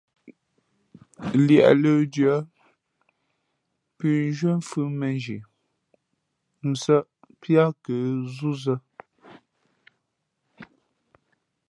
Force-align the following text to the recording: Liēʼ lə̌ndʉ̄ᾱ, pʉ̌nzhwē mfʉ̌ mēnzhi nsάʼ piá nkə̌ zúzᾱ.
Liēʼ 1.45 1.71
lə̌ndʉ̄ᾱ, 1.81 2.35
pʉ̌nzhwē 3.97 4.51
mfʉ̌ 4.59 4.85
mēnzhi 4.99 5.37
nsάʼ 6.69 7.05
piá 7.39 7.63
nkə̌ 7.73 7.97
zúzᾱ. 8.35 8.75